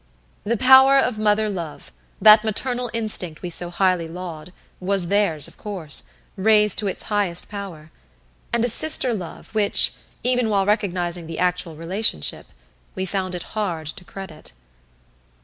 The 0.45 0.57
power 0.57 0.97
of 0.97 1.19
mother 1.19 1.47
love, 1.47 1.91
that 2.19 2.43
maternal 2.43 2.89
instinct 2.91 3.43
we 3.43 3.51
so 3.51 3.69
highly 3.69 4.07
laud, 4.07 4.51
was 4.79 5.09
theirs 5.09 5.47
of 5.47 5.57
course, 5.57 6.05
raised 6.35 6.79
to 6.79 6.87
its 6.87 7.03
highest 7.03 7.49
power; 7.49 7.91
and 8.51 8.65
a 8.65 8.69
sister 8.69 9.13
love 9.13 9.53
which, 9.53 9.91
even 10.23 10.49
while 10.49 10.65
recognizing 10.65 11.27
the 11.27 11.37
actual 11.37 11.75
relationship, 11.75 12.47
we 12.95 13.05
found 13.05 13.35
it 13.35 13.43
hard 13.53 13.85
to 13.89 14.03
credit. 14.03 14.53